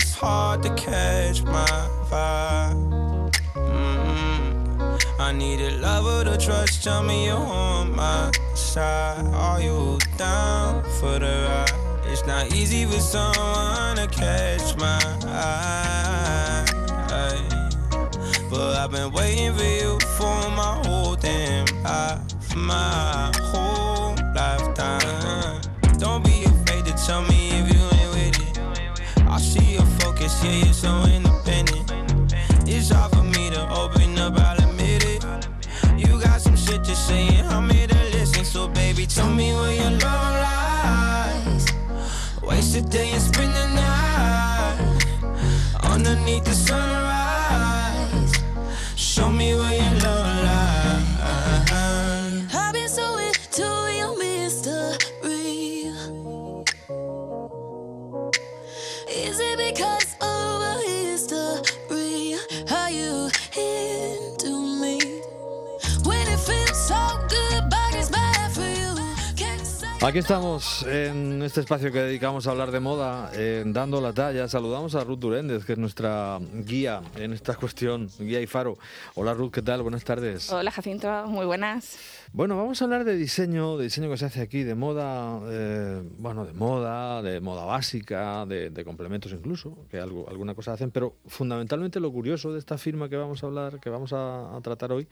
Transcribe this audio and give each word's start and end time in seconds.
it's 0.00 0.14
hard 0.14 0.62
to 0.62 0.70
catch 0.76 1.42
my 1.42 1.66
vibe. 2.10 3.30
Mm-hmm. 3.54 5.20
I 5.20 5.32
need 5.32 5.60
a 5.60 5.72
lover 5.76 6.24
to 6.24 6.38
trust. 6.38 6.82
Tell 6.82 7.02
me 7.02 7.26
you're 7.26 7.36
on 7.36 7.94
my 7.94 8.30
side. 8.54 9.26
Are 9.34 9.60
you 9.60 9.98
down 10.16 10.82
for 10.98 11.18
the 11.18 11.34
ride? 11.48 12.06
It's 12.10 12.24
not 12.26 12.54
easy 12.54 12.86
for 12.86 13.00
someone 13.00 13.96
to 13.96 14.08
catch 14.10 14.74
my 14.78 15.00
eye. 15.26 16.64
But 18.50 18.76
I've 18.78 18.90
been 18.90 19.12
waiting 19.12 19.54
for 19.54 19.70
you 19.80 20.00
for 20.16 20.36
my 20.60 20.80
whole 20.84 21.14
damn 21.14 21.66
life, 21.84 22.56
my 22.56 23.30
yeah, 30.44 30.64
you're 30.64 30.72
so 30.72 31.02
independent. 31.04 31.92
It's 32.66 32.90
hard 32.90 33.12
for 33.12 33.22
me 33.22 33.50
to 33.50 33.62
open 33.72 34.18
up, 34.18 34.38
I'll 34.38 34.58
admit 34.68 35.04
it. 35.04 35.24
You 35.96 36.20
got 36.20 36.40
some 36.40 36.56
shit 36.56 36.84
to 36.84 36.94
say, 36.94 37.28
and 37.38 37.48
I'm 37.48 37.68
here 37.68 37.86
to 37.86 38.02
listen. 38.12 38.44
So, 38.44 38.68
baby, 38.68 39.06
tell 39.06 39.30
me 39.30 39.52
where 39.52 39.74
your 39.74 39.90
love 39.90 40.34
lies. 40.44 41.66
Waste 42.42 42.76
a 42.76 42.82
day 42.82 43.10
and 43.10 43.22
spend 43.22 43.52
the 43.52 43.66
night 43.74 44.78
underneath 45.82 46.44
the 46.44 46.52
sunrise. 46.52 46.99
Aquí 70.10 70.18
estamos 70.18 70.84
en 70.88 71.40
este 71.40 71.60
espacio 71.60 71.92
que 71.92 72.00
dedicamos 72.00 72.44
a 72.48 72.50
hablar 72.50 72.72
de 72.72 72.80
moda, 72.80 73.30
eh, 73.32 73.62
dando 73.64 74.00
la 74.00 74.12
talla. 74.12 74.48
Saludamos 74.48 74.96
a 74.96 75.04
Ruth 75.04 75.20
Duréndez, 75.20 75.64
que 75.64 75.74
es 75.74 75.78
nuestra 75.78 76.40
guía 76.66 77.00
en 77.14 77.32
esta 77.32 77.54
cuestión, 77.54 78.10
guía 78.18 78.40
y 78.40 78.48
faro. 78.48 78.76
Hola 79.14 79.34
Ruth, 79.34 79.52
¿qué 79.52 79.62
tal? 79.62 79.82
Buenas 79.82 80.02
tardes. 80.02 80.50
Hola 80.52 80.72
Jacinto, 80.72 81.28
muy 81.28 81.46
buenas. 81.46 81.96
Bueno, 82.32 82.56
vamos 82.56 82.82
a 82.82 82.86
hablar 82.86 83.04
de 83.04 83.16
diseño, 83.16 83.76
de 83.76 83.84
diseño 83.84 84.10
que 84.10 84.16
se 84.16 84.24
hace 84.24 84.40
aquí, 84.40 84.64
de 84.64 84.74
moda, 84.74 85.40
eh, 85.48 86.02
bueno, 86.18 86.44
de 86.44 86.54
moda, 86.54 87.22
de 87.22 87.40
moda 87.40 87.64
básica, 87.64 88.44
de, 88.46 88.70
de 88.70 88.84
complementos 88.84 89.30
incluso, 89.30 89.86
que 89.92 90.00
algo, 90.00 90.28
alguna 90.28 90.56
cosa 90.56 90.72
hacen, 90.72 90.90
pero 90.90 91.18
fundamentalmente 91.28 92.00
lo 92.00 92.10
curioso 92.10 92.52
de 92.52 92.58
esta 92.58 92.78
firma 92.78 93.08
que 93.08 93.16
vamos 93.16 93.44
a 93.44 93.46
hablar, 93.46 93.78
que 93.78 93.90
vamos 93.90 94.12
a, 94.12 94.56
a 94.56 94.60
tratar 94.60 94.90
hoy, 94.90 95.06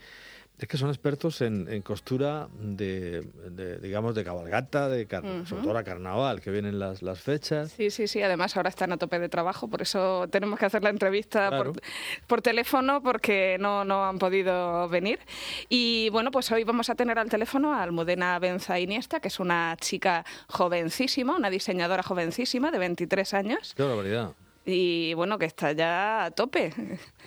es 0.58 0.66
que 0.68 0.76
son 0.76 0.88
expertos 0.88 1.40
en, 1.40 1.68
en 1.72 1.82
costura 1.82 2.48
de, 2.60 3.22
de, 3.50 3.78
digamos, 3.78 4.14
de 4.14 4.24
cabalgata, 4.24 4.88
de 4.88 5.06
car- 5.06 5.22
sobre 5.46 5.62
todo 5.62 5.72
la 5.72 5.84
carnaval, 5.84 6.40
que 6.40 6.50
vienen 6.50 6.78
las, 6.80 7.00
las 7.02 7.20
fechas. 7.20 7.72
Sí, 7.76 7.90
sí, 7.90 8.08
sí, 8.08 8.20
además 8.22 8.56
ahora 8.56 8.68
están 8.68 8.90
a 8.92 8.96
tope 8.96 9.18
de 9.20 9.28
trabajo, 9.28 9.68
por 9.68 9.82
eso 9.82 10.26
tenemos 10.30 10.58
que 10.58 10.66
hacer 10.66 10.82
la 10.82 10.90
entrevista 10.90 11.48
Claro. 11.48 11.72
por, 11.74 11.82
por 12.26 12.42
teléfono 12.42 13.02
porque 13.02 13.56
no, 13.60 13.84
no 13.84 14.04
han 14.04 14.18
podido 14.18 14.88
venir. 14.88 15.20
Y 15.68 16.08
bueno, 16.10 16.30
pues 16.32 16.50
hoy 16.50 16.64
vamos 16.64 16.90
a 16.90 16.94
tener 16.96 17.18
al 17.18 17.28
teléfono 17.28 17.72
a 17.72 17.82
Almudena 17.84 18.38
Benza 18.40 18.80
Iniesta, 18.80 19.20
que 19.20 19.28
es 19.28 19.38
una 19.38 19.76
chica 19.80 20.24
jovencísima, 20.48 21.36
una 21.36 21.50
diseñadora 21.50 22.02
jovencísima 22.02 22.70
de 22.70 22.78
23 22.78 23.34
años 23.34 23.74
Qué 23.76 23.82
barbaridad. 23.84 24.32
Y 24.70 25.14
bueno, 25.14 25.38
que 25.38 25.46
está 25.46 25.72
ya 25.72 26.26
a 26.26 26.30
tope. 26.30 26.74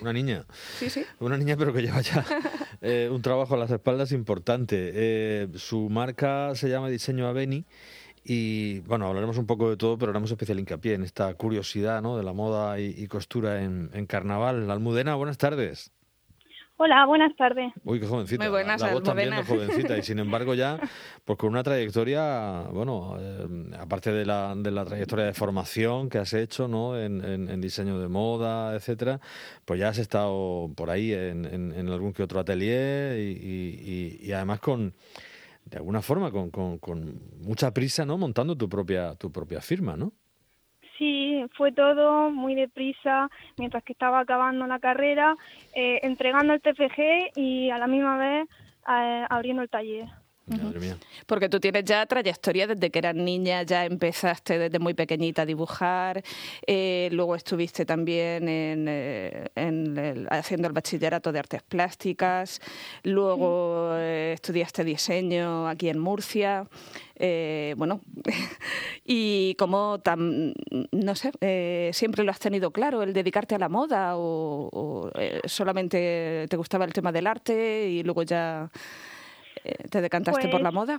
Una 0.00 0.12
niña. 0.12 0.46
Sí, 0.78 0.88
sí. 0.88 1.04
Una 1.18 1.36
niña, 1.36 1.56
pero 1.56 1.72
que 1.72 1.82
lleva 1.82 2.00
ya 2.00 2.24
eh, 2.80 3.08
un 3.10 3.20
trabajo 3.20 3.54
a 3.54 3.58
las 3.58 3.70
espaldas 3.72 4.12
importante. 4.12 4.92
Eh, 4.94 5.48
su 5.56 5.88
marca 5.90 6.54
se 6.54 6.68
llama 6.68 6.88
Diseño 6.88 7.26
Aveni. 7.26 7.64
Y 8.24 8.78
bueno, 8.80 9.08
hablaremos 9.08 9.38
un 9.38 9.46
poco 9.46 9.68
de 9.68 9.76
todo, 9.76 9.98
pero 9.98 10.10
haremos 10.10 10.30
especial 10.30 10.60
hincapié 10.60 10.94
en 10.94 11.02
esta 11.02 11.34
curiosidad 11.34 12.00
¿no? 12.00 12.16
de 12.16 12.22
la 12.22 12.32
moda 12.32 12.78
y, 12.78 12.94
y 12.96 13.08
costura 13.08 13.64
en, 13.64 13.90
en 13.92 14.06
carnaval. 14.06 14.70
Almudena, 14.70 15.16
buenas 15.16 15.38
tardes. 15.38 15.90
Hola, 16.78 17.06
buenas 17.06 17.36
tardes. 17.36 17.72
Uy, 17.84 18.00
qué 18.00 18.06
jovencita. 18.06 18.42
Muy 18.42 18.50
buenas, 18.50 18.80
la, 18.80 18.88
la 18.88 18.92
voz 18.94 19.02
también 19.04 19.32
es 19.34 19.46
jovencita. 19.46 19.96
Y 19.96 20.02
sin 20.02 20.18
embargo, 20.18 20.54
ya, 20.54 20.80
pues 21.24 21.38
con 21.38 21.50
una 21.50 21.62
trayectoria, 21.62 22.62
bueno, 22.72 23.16
eh, 23.20 23.46
aparte 23.78 24.10
de 24.10 24.24
la, 24.26 24.52
de 24.56 24.70
la 24.72 24.84
trayectoria 24.84 25.26
de 25.26 25.34
formación 25.34 26.08
que 26.08 26.18
has 26.18 26.32
hecho, 26.32 26.66
¿no? 26.66 26.98
En, 26.98 27.24
en- 27.24 27.48
en 27.48 27.60
diseño 27.60 28.00
de 28.00 28.08
moda, 28.08 28.74
etcétera, 28.74 29.20
pues 29.64 29.78
ya 29.78 29.90
has 29.90 29.98
estado 29.98 30.70
por 30.74 30.90
ahí 30.90 31.12
en, 31.12 31.44
en- 31.44 31.72
en 31.72 31.88
algún 31.88 32.12
que 32.12 32.24
otro 32.24 32.40
atelier 32.40 33.16
y, 33.18 33.30
y- 33.32 34.18
y- 34.22 34.26
y 34.28 34.32
además 34.32 34.58
con, 34.58 34.94
de 35.66 35.76
alguna 35.76 36.02
forma, 36.02 36.32
con, 36.32 36.50
con- 36.50 36.78
con 36.78 37.20
mucha 37.38 37.72
prisa, 37.72 38.04
¿no? 38.04 38.18
Montando 38.18 38.56
tu 38.56 38.68
propia, 38.68 39.14
tu 39.14 39.30
propia 39.30 39.60
firma, 39.60 39.96
¿no? 39.96 40.14
Sí, 40.98 41.44
fue 41.56 41.72
todo 41.72 42.30
muy 42.30 42.54
deprisa 42.54 43.28
mientras 43.56 43.82
que 43.82 43.92
estaba 43.92 44.20
acabando 44.20 44.66
la 44.66 44.78
carrera, 44.78 45.36
eh, 45.74 46.00
entregando 46.02 46.52
el 46.52 46.60
TFG 46.60 47.32
y 47.36 47.70
a 47.70 47.78
la 47.78 47.86
misma 47.86 48.18
vez 48.18 48.48
eh, 48.88 49.26
abriendo 49.28 49.62
el 49.62 49.70
taller. 49.70 50.21
Madre 50.46 50.80
mía. 50.80 50.96
Porque 51.26 51.48
tú 51.48 51.60
tienes 51.60 51.84
ya 51.84 52.04
trayectoria 52.04 52.66
desde 52.66 52.90
que 52.90 52.98
eras 52.98 53.14
niña, 53.14 53.62
ya 53.62 53.84
empezaste 53.86 54.58
desde 54.58 54.78
muy 54.78 54.92
pequeñita 54.92 55.42
a 55.42 55.46
dibujar, 55.46 56.22
eh, 56.66 57.08
luego 57.12 57.36
estuviste 57.36 57.86
también 57.86 58.48
en, 58.48 58.86
eh, 58.88 59.48
en 59.54 59.96
el- 59.96 60.26
haciendo 60.30 60.66
el 60.68 60.74
bachillerato 60.74 61.30
de 61.32 61.38
artes 61.38 61.62
plásticas, 61.62 62.60
luego 63.04 63.92
eh, 63.94 64.32
estudiaste 64.34 64.84
diseño 64.84 65.68
aquí 65.68 65.88
en 65.88 65.98
Murcia. 65.98 66.66
eh, 67.24 67.74
bueno, 67.76 68.00
y 69.04 69.54
como 69.54 70.00
tan, 70.00 70.54
no 70.90 71.14
sé, 71.14 71.30
eh, 71.40 71.90
siempre 71.92 72.24
lo 72.24 72.32
has 72.32 72.40
tenido 72.40 72.72
claro, 72.72 73.02
el 73.04 73.12
dedicarte 73.12 73.54
a 73.54 73.58
la 73.58 73.68
moda 73.68 74.16
o, 74.16 74.68
o, 74.72 75.10
eh, 75.18 75.40
solamente 75.44 76.46
te 76.48 76.56
gustaba 76.56 76.84
el 76.84 76.92
tema 76.92 77.12
del 77.12 77.28
arte 77.28 77.88
y 77.88 78.02
luego 78.02 78.24
ya 78.24 78.70
te 79.90 80.00
decantaste 80.00 80.42
por 80.48 80.50
Pues- 80.52 80.62
la 80.62 80.70
moda. 80.70 80.98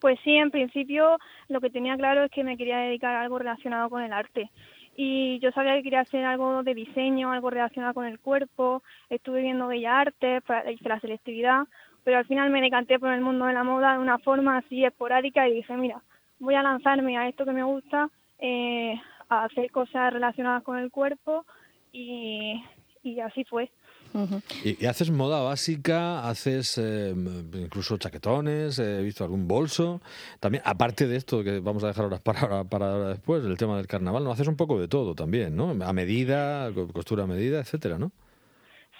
Pues 0.00 0.18
sí, 0.22 0.36
en 0.36 0.50
principio 0.52 1.18
lo 1.48 1.60
que 1.60 1.70
tenía 1.70 1.96
claro 1.96 2.22
es 2.22 2.30
que 2.30 2.44
me 2.44 2.56
quería 2.56 2.78
dedicar 2.78 3.16
a 3.16 3.22
algo 3.22 3.38
relacionado 3.38 3.90
con 3.90 4.02
el 4.02 4.12
arte. 4.12 4.48
Y 4.96 5.38
yo 5.40 5.50
sabía 5.52 5.74
que 5.74 5.82
quería 5.82 6.00
hacer 6.00 6.24
algo 6.24 6.62
de 6.62 6.74
diseño, 6.74 7.32
algo 7.32 7.50
relacionado 7.50 7.94
con 7.94 8.06
el 8.06 8.18
cuerpo. 8.20 8.82
Estuve 9.10 9.42
viendo 9.42 9.66
Bellas 9.68 9.94
Artes, 10.06 10.42
para- 10.42 10.70
hice 10.70 10.88
la 10.88 11.00
selectividad, 11.00 11.62
pero 12.04 12.18
al 12.18 12.26
final 12.26 12.50
me 12.50 12.60
decanté 12.60 12.98
por 12.98 13.12
el 13.12 13.20
mundo 13.20 13.46
de 13.46 13.54
la 13.54 13.64
moda 13.64 13.92
de 13.94 13.98
una 13.98 14.18
forma 14.18 14.58
así 14.58 14.84
esporádica 14.84 15.48
y 15.48 15.54
dije, 15.54 15.76
mira, 15.76 16.00
voy 16.38 16.54
a 16.54 16.62
lanzarme 16.62 17.16
a 17.18 17.28
esto 17.28 17.44
que 17.44 17.52
me 17.52 17.64
gusta, 17.64 18.08
eh, 18.38 18.94
a 19.28 19.44
hacer 19.44 19.70
cosas 19.72 20.12
relacionadas 20.12 20.62
con 20.62 20.78
el 20.78 20.90
cuerpo 20.92 21.44
y, 21.92 22.62
y 23.02 23.18
así 23.20 23.44
fue. 23.44 23.70
Ujú. 24.14 24.40
Y, 24.64 24.82
y 24.82 24.86
haces 24.86 25.10
moda 25.10 25.40
básica, 25.42 26.28
haces 26.28 26.78
eh, 26.78 27.14
incluso 27.54 27.96
chaquetones, 27.98 28.78
he 28.78 29.02
visto 29.02 29.24
algún 29.24 29.46
bolso. 29.46 30.00
También, 30.40 30.62
aparte 30.66 31.06
de 31.06 31.16
esto 31.16 31.44
que 31.44 31.60
vamos 31.60 31.84
a 31.84 31.88
dejar 31.88 32.04
ahora 32.04 32.18
para, 32.18 32.64
para 32.64 32.92
ahora 32.92 33.08
después, 33.10 33.44
el 33.44 33.56
tema 33.56 33.76
del 33.76 33.86
carnaval, 33.86 34.24
no 34.24 34.32
haces 34.32 34.48
un 34.48 34.56
poco 34.56 34.80
de 34.80 34.88
todo 34.88 35.14
también, 35.14 35.56
¿no? 35.56 35.70
A 35.84 35.92
medida, 35.92 36.72
co- 36.72 36.88
costura 36.88 37.24
a 37.24 37.26
medida, 37.26 37.60
etcétera, 37.60 37.98
¿no? 37.98 38.10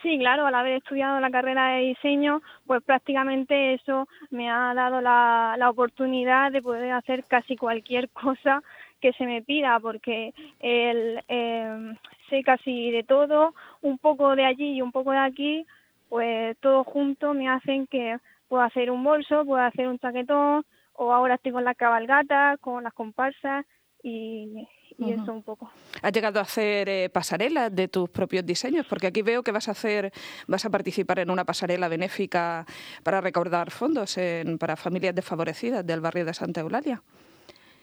Sí, 0.03 0.17
claro, 0.17 0.47
al 0.47 0.55
haber 0.55 0.75
estudiado 0.75 1.19
la 1.19 1.29
carrera 1.31 1.71
de 1.73 1.87
diseño, 1.87 2.41
pues 2.69 2.81
prácticamente 2.85 3.75
eso 3.75 4.07
me 4.31 4.49
ha 4.49 4.73
dado 4.73 5.01
la, 5.01 5.57
la 5.59 5.71
oportunidad 5.71 6.53
de 6.53 6.63
poder 6.63 6.93
hacer 6.93 7.25
casi 7.25 7.57
cualquier 7.57 8.09
cosa 8.11 8.63
que 9.01 9.13
se 9.13 9.25
me 9.25 9.43
pida, 9.43 9.79
porque 9.81 10.33
el, 10.61 11.23
eh, 11.29 11.95
sé 12.29 12.43
casi 12.43 12.91
de 12.91 13.05
todo, 13.05 13.55
un 13.83 13.99
poco 13.99 14.35
de 14.37 14.45
allí 14.45 14.75
y 14.75 14.83
un 14.83 14.93
poco 14.93 15.13
de 15.13 15.19
aquí, 15.19 15.67
pues 16.09 16.57
todo 16.61 16.85
junto 16.85 17.35
me 17.35 17.49
hacen 17.49 17.87
que 17.87 18.17
puedo 18.49 18.63
hacer 18.63 18.91
un 18.91 19.05
bolso, 19.05 19.45
puedo 19.45 19.63
hacer 19.63 19.89
un 19.89 19.99
chaquetón, 19.99 20.65
o 20.95 21.13
ahora 21.13 21.35
estoy 21.35 21.53
con 21.53 21.65
las 21.65 21.77
cabalgatas, 21.77 22.59
con 22.61 22.83
las 22.83 22.93
comparsas 22.93 23.65
y, 24.03 24.67
eso 24.99 25.33
un 25.33 25.45
poco. 25.45 25.71
¿Has 26.03 26.13
llegado 26.13 26.41
a 26.41 26.43
hacer 26.43 26.89
eh, 26.89 27.09
pasarelas 27.09 27.73
de 27.73 27.87
tus 27.87 28.11
propios 28.11 28.45
diseños? 28.45 28.85
Porque 28.89 29.07
aquí 29.07 29.23
veo 29.23 29.45
que 29.45 29.53
vas 29.53 29.69
a 29.69 29.73
hacer, 29.73 30.11
vas 30.49 30.65
a 30.65 30.71
participar 30.71 31.21
en 31.21 31.31
una 31.31 31.45
pasarela 31.45 31.87
benéfica 31.87 32.67
para 33.05 33.21
recaudar 33.21 33.71
fondos 33.71 34.19
en- 34.19 34.59
para 34.59 34.75
familias 34.75 35.15
desfavorecidas 35.15 35.87
del 35.87 36.01
barrio 36.01 36.25
de 36.25 36.35
Santa 36.35 36.63
Eulalia. 36.63 37.01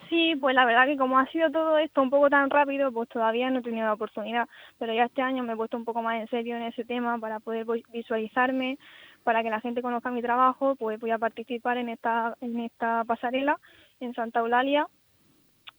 Sí, 0.09 0.35
pues 0.39 0.53
la 0.55 0.65
verdad 0.65 0.85
que 0.85 0.97
como 0.97 1.17
ha 1.17 1.25
sido 1.31 1.49
todo 1.51 1.77
esto 1.79 2.01
un 2.01 2.09
poco 2.11 2.29
tan 2.29 2.49
rápido, 2.49 2.91
pues 2.91 3.09
todavía 3.09 3.49
no 3.49 3.59
he 3.59 3.61
tenido 3.63 3.85
la 3.87 3.93
oportunidad, 3.93 4.47
pero 4.77 4.93
ya 4.93 5.05
este 5.05 5.21
año 5.21 5.43
me 5.43 5.53
he 5.53 5.55
puesto 5.55 5.77
un 5.77 5.85
poco 5.85 6.01
más 6.03 6.19
en 6.21 6.27
serio 6.27 6.55
en 6.57 6.63
ese 6.63 6.85
tema 6.85 7.17
para 7.17 7.39
poder 7.39 7.65
vi- 7.65 7.83
visualizarme, 7.91 8.77
para 9.23 9.41
que 9.41 9.49
la 9.49 9.61
gente 9.61 9.81
conozca 9.81 10.11
mi 10.11 10.21
trabajo, 10.21 10.75
pues 10.75 10.99
voy 10.99 11.09
a 11.11 11.17
participar 11.17 11.77
en 11.77 11.89
esta 11.89 12.35
en 12.41 12.59
esta 12.59 13.03
pasarela 13.05 13.59
en 13.99 14.13
Santa 14.13 14.41
Eulalia 14.41 14.87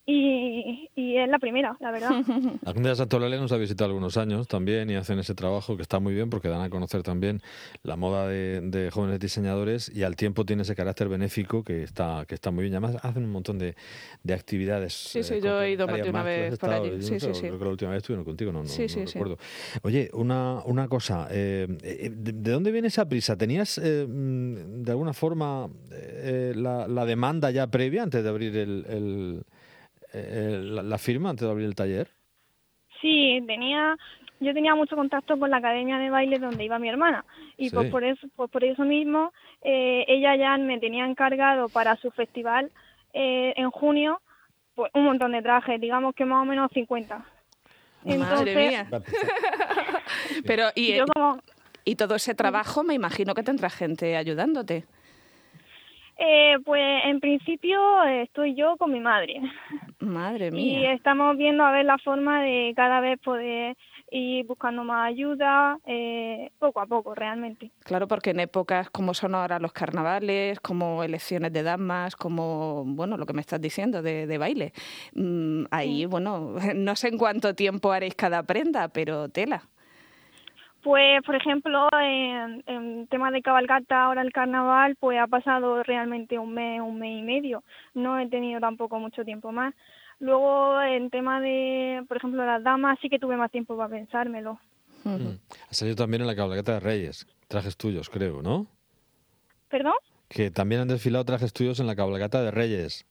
y, 0.07 0.89
y 0.95 1.17
es 1.17 1.29
la 1.29 1.39
primera, 1.39 1.77
la 1.81 1.91
verdad. 1.91 2.11
La 2.63 2.73
Junta 2.73 2.89
de 2.91 2.97
Santo 2.97 3.17
Eulalia 3.17 3.39
nos 3.41 3.53
ha 3.53 3.57
visitado 3.57 3.91
algunos 3.91 4.17
años 4.17 4.49
también 4.49 4.89
y 4.91 4.95
hacen 4.95 5.19
ese 5.19 5.35
trabajo 5.35 5.77
que 5.77 5.83
está 5.83 5.99
muy 6.01 6.15
bien 6.15 6.31
porque 6.31 6.49
dan 6.49 6.61
a 6.63 6.71
conocer 6.71 7.03
también 7.03 7.41
la 7.83 7.97
moda 7.97 8.27
de, 8.29 8.61
de 8.61 8.91
jóvenes 8.91 9.21
diseñadores 9.21 9.91
y 9.95 10.03
al 10.05 10.17
tiempo 10.17 10.45
tiene 10.45 10.63
ese 10.63 10.75
carácter 10.75 11.09
benéfico 11.09 11.63
que 11.65 11.83
está 11.83 12.25
que 12.27 12.35
está 12.35 12.51
muy 12.51 12.63
bien. 12.65 12.75
Además 12.75 12.97
hacen 13.05 13.25
un 13.25 13.31
montón 13.31 13.59
de, 13.59 13.75
de 14.23 14.35
actividades. 14.35 14.93
Sí, 14.95 15.23
sí, 15.23 15.41
yo 15.41 15.61
he 15.63 15.73
ido 15.73 15.87
más 15.87 15.97
de 16.03 16.09
una 16.11 16.23
vez 16.23 16.59
por 16.59 16.71
allí. 16.71 16.91
no 16.91 17.03
Sí, 17.03 17.21
sé, 17.21 17.21
sí, 17.21 17.35
sí. 17.35 17.41
Creo 17.47 17.59
que 17.59 17.65
la 17.65 17.71
última 17.71 17.91
vez 17.91 17.99
estuvieron 17.99 18.25
contigo, 18.25 18.53
no, 18.53 18.61
no, 18.63 18.69
Sí, 18.69 18.83
no 18.83 18.89
sí, 18.89 19.01
sí. 19.07 19.19
recuerdo. 19.19 19.39
Oye, 19.83 20.11
una, 20.13 20.63
una 20.65 20.89
cosa, 20.89 21.29
eh, 21.31 21.67
eh, 21.83 22.11
¿de, 22.15 22.33
de 22.33 22.51
dónde 22.51 22.73
viene 22.73 22.89
esa 22.89 23.09
prisa? 23.09 23.37
¿Tenías 23.37 23.79
eh, 23.79 24.07
mm, 24.09 24.83
de 24.83 24.91
alguna 24.91 25.13
forma 25.13 25.69
eh, 25.93 26.53
la, 26.57 26.87
la 26.89 27.05
demanda 27.05 27.51
ya 27.51 27.67
previa 27.69 28.03
antes 28.03 28.23
de 28.23 28.29
abrir 28.29 28.57
el, 28.57 28.85
el- 28.89 29.43
el- 30.13 30.75
la, 30.77 30.83
la 30.83 30.99
firma, 30.99 31.31
antes 31.31 31.45
de 31.47 31.51
abrir 31.51 31.67
el 31.67 31.75
taller? 31.75 32.09
Sí, 33.01 33.43
tenía, 33.47 33.97
yo 34.41 34.55
tenía 34.55 34.75
mucho 34.75 34.97
contacto 34.97 35.39
con 35.39 35.51
la 35.51 35.59
academia 35.59 35.99
de 35.99 36.11
baile 36.11 36.39
donde 36.39 36.65
iba 36.65 36.79
mi 36.79 36.89
hermana 36.89 37.25
y 37.59 37.71
pues 37.71 37.91
por 37.91 38.05
eso, 38.05 38.27
pues 38.37 38.51
por 38.51 38.65
eso 38.65 38.85
mismo 38.85 39.33
eh, 39.63 40.05
ella 40.09 40.35
ya 40.37 40.57
me 40.57 40.79
tenía 40.79 41.05
encargado 41.07 41.69
para 41.69 41.97
su 41.97 42.11
festival 42.11 42.71
eh, 43.13 43.53
en 43.57 43.71
junio 43.71 44.21
pues 44.75 44.91
un 44.95 45.05
montón 45.05 45.33
de 45.33 45.43
trajes, 45.43 45.81
digamos 45.81 46.15
que 46.15 46.25
más 46.25 46.43
o 46.43 46.45
menos 46.45 46.71
50. 46.73 47.25
Madre 48.05 48.55
mía. 48.57 48.87
Pero, 50.47 50.69
y, 50.75 50.95
yo 50.95 51.07
como, 51.07 51.39
y 51.85 51.97
todo 51.97 52.15
ese 52.15 52.35
trabajo, 52.35 52.83
me 52.83 52.95
imagino 52.95 53.35
que 53.35 53.43
tendrá 53.43 53.71
gente 53.71 54.17
ayudándote. 54.17 54.85
Eh, 56.19 56.57
pues 56.65 56.83
en 57.05 57.21
principio 57.21 58.03
estoy 58.05 58.55
yo 58.55 58.77
con 58.77 58.93
mi 58.93 59.01
madre 59.01 59.41
Madre 59.99 60.49
y 60.49 60.51
mía. 60.51 60.93
estamos 60.93 61.37
viendo 61.37 61.65
a 61.65 61.73
ver 61.73 61.85
la 61.85 61.99
forma 61.99 62.43
de 62.43 62.73
cada 62.77 63.01
vez 63.01 63.19
poder 63.21 63.77
ir 64.11 64.47
buscando 64.47 64.85
más 64.85 65.09
ayuda 65.09 65.79
eh, 65.85 66.51
poco 66.59 66.81
a 66.81 66.87
poco 66.87 67.15
realmente. 67.15 67.73
Claro, 67.85 68.07
porque 68.07 68.31
en 68.31 68.41
épocas 68.41 68.89
como 68.91 69.15
son 69.15 69.35
ahora 69.35 69.59
los 69.59 69.73
carnavales, 69.73 70.61
como 70.61 71.03
elecciones 71.03 71.53
de 71.53 71.63
damas, 71.63 72.15
como, 72.15 72.85
bueno, 72.87 73.17
lo 73.17 73.27
que 73.27 73.33
me 73.33 73.41
estás 73.41 73.61
diciendo 73.61 74.03
de, 74.03 74.27
de 74.27 74.39
baile, 74.39 74.73
mm, 75.15 75.65
ahí, 75.71 76.07
bueno, 76.07 76.55
no 76.77 76.95
sé 76.97 77.09
en 77.09 77.19
cuánto 77.19 77.55
tiempo 77.55 77.91
haréis 77.91 78.15
cada 78.15 78.43
prenda, 78.45 78.89
pero 78.89 79.29
tela. 79.29 79.63
Pues, 80.87 81.21
por 81.27 81.35
ejemplo, 81.35 81.89
en, 82.01 82.63
en 82.65 83.09
temas 83.09 83.33
de 83.33 83.43
cabalgata, 83.43 84.05
ahora 84.05 84.23
el 84.23 84.33
carnaval, 84.33 84.95
pues 85.01 85.19
ha 85.19 85.27
pasado 85.27 85.83
realmente 85.83 86.39
un 86.39 86.55
mes, 86.55 86.81
un 86.81 87.01
mes 87.01 87.19
y 87.19 87.23
medio. 87.23 87.65
No 87.95 88.21
he 88.21 88.29
tenido 88.29 88.61
tampoco 88.61 89.01
mucho 89.01 89.25
tiempo 89.25 89.51
más. 89.51 89.75
Luego, 90.21 90.81
en 90.81 91.11
tema 91.11 91.41
de, 91.41 92.05
por 92.07 92.19
ejemplo, 92.19 92.47
las 92.47 92.63
damas, 92.63 93.01
sí 93.03 93.09
que 93.09 93.19
tuve 93.19 93.37
más 93.37 93.51
tiempo 93.51 93.77
para 93.77 93.89
pensármelo. 93.89 94.61
Mm. 95.03 95.41
Ha 95.69 95.75
salido 95.75 95.97
también 95.97 96.21
en 96.21 96.29
la 96.29 96.37
cabalgata 96.37 96.75
de 96.75 96.81
Reyes, 96.81 97.27
trajes 97.49 97.77
tuyos, 97.77 98.09
creo, 98.09 98.41
¿no? 98.41 98.69
¿Perdón? 99.69 99.95
Que 100.29 100.53
también 100.53 100.83
han 100.83 100.89
desfilado 100.89 101.25
trajes 101.25 101.53
tuyos 101.53 101.81
en 101.81 101.89
la 101.89 101.97
cabalgata 101.97 102.41
de 102.45 102.53
Reyes. 102.53 103.07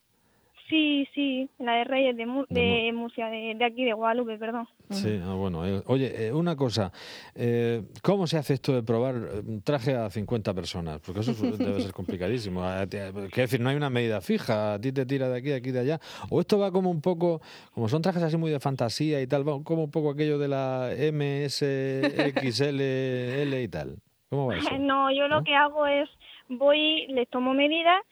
Sí, 0.68 1.06
sí, 1.14 1.48
la 1.58 1.74
de 1.76 1.84
Reyes 1.84 2.16
de, 2.16 2.26
Mu- 2.26 2.44
De 2.48 2.60
de 2.60 2.92
Murcia, 2.92 3.26
de, 3.28 3.54
de 3.54 3.64
aquí, 3.64 3.84
de 3.84 3.92
Guadalupe, 3.92 4.36
perdón. 4.36 4.66
Sí, 4.90 5.20
ah, 5.24 5.34
bueno. 5.34 5.64
eh, 5.66 5.82
oye, 5.86 6.26
eh, 6.26 6.32
una 6.32 6.54
cosa, 6.56 6.92
eh, 7.34 7.82
¿cómo 8.02 8.26
se 8.26 8.36
hace 8.38 8.54
esto 8.54 8.72
de 8.74 8.82
probar 8.82 9.14
eh, 9.16 9.40
un 9.46 9.62
traje 9.62 9.94
a 9.94 10.10
50 10.10 10.54
personas? 10.54 11.00
Porque 11.00 11.20
eso 11.20 11.32
debe 11.56 11.80
ser 11.80 11.92
complicadísimo. 11.92 12.62
Quiero 12.90 13.28
decir, 13.34 13.60
no 13.60 13.68
hay 13.70 13.76
una 13.76 13.90
medida 13.90 14.20
fija, 14.20 14.74
a 14.74 14.80
ti 14.80 14.92
te 14.92 15.06
tira 15.06 15.28
de 15.28 15.38
aquí, 15.38 15.48
de 15.48 15.54
aquí, 15.56 15.70
de 15.70 15.80
allá. 15.80 16.00
O 16.30 16.40
esto 16.40 16.58
va 16.58 16.70
como 16.72 16.90
un 16.90 17.00
poco, 17.00 17.40
como 17.72 17.88
son 17.88 18.02
trajes 18.02 18.22
así 18.22 18.36
muy 18.36 18.50
de 18.50 18.60
fantasía 18.60 19.20
y 19.20 19.26
tal, 19.26 19.48
va 19.48 19.62
como 19.62 19.84
un 19.84 19.90
poco 19.90 20.10
aquello 20.10 20.38
de 20.38 20.48
la 20.48 20.90
MS, 20.96 21.62
XL, 22.36 22.80
L 23.42 23.62
y 23.62 23.68
tal. 23.68 23.96
¿Cómo 24.30 24.46
va 24.46 24.56
eso? 24.56 24.68
No, 24.80 25.12
yo 25.12 25.28
lo 25.28 25.38
¿No? 25.38 25.44
que 25.44 25.54
hago 25.54 25.86
es, 25.86 26.08
voy, 26.48 27.06
les 27.08 27.28
tomo 27.28 27.54
medidas 27.54 28.02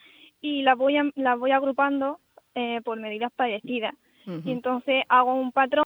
y 0.40 0.62
las 0.62 0.76
voy, 0.76 0.96
a- 0.96 1.10
las 1.14 1.38
voy 1.38 1.50
agrupando 1.52 2.18
eh, 2.54 2.80
por 2.84 2.98
medidas 2.98 3.32
parecidas. 3.32 3.94
Y 4.26 4.52
entonces 4.52 5.04
hago 5.10 5.34
un 5.34 5.52
patrón 5.52 5.84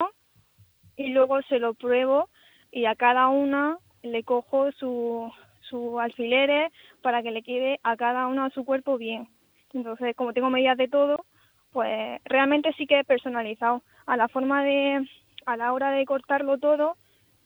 y 0.97 1.09
luego 1.09 1.43
se 1.43 1.59
lo 1.59 1.75
pruebo 1.75 2.29
y 2.71 2.85
a 2.85 2.95
cada 2.95 3.29
una 3.29 3.79
le 4.03 4.23
cojo 4.23 4.71
su, 4.73 5.33
sus 5.63 5.99
alfileres 5.99 6.73
para 7.03 7.23
que 7.23 7.31
le 7.31 7.43
quede 7.43 7.81
a 7.83 7.97
cada 7.97 8.27
uno 8.29 8.45
a 8.45 8.51
su 8.51 8.65
cuerpo 8.65 8.97
bien. 8.97 9.29
Entonces, 9.73 10.15
como 10.17 10.33
tengo 10.33 10.51
medidas 10.51 10.77
de 10.77 10.89
todo, 10.89 11.25
pues 11.73 12.21
realmente 12.25 12.73
sí 12.75 12.87
que 12.87 13.01
es 13.01 13.07
personalizado. 13.07 13.83
A 14.07 14.17
la 14.17 14.29
forma 14.29 14.65
de, 14.65 15.07
a 15.47 15.57
la 15.57 15.73
hora 15.73 15.91
de 15.91 16.05
cortarlo 16.07 16.59
todo, 16.59 16.97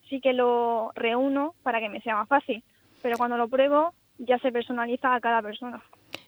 sí 0.09 0.21
que 0.21 0.33
lo 0.33 0.91
reúno 0.95 1.53
para 1.63 1.79
que 1.79 1.89
me 1.89 2.01
sea 2.01 2.15
más 2.15 2.27
fácil. 2.27 2.63
Pero 3.01 3.17
cuando 3.17 3.37
lo 3.37 3.47
pruebo, 3.47 3.93
ya 4.17 4.37
se 4.39 4.51
personaliza 4.51 5.13
a 5.13 5.19
cada 5.19 5.41
persona. 5.41 5.81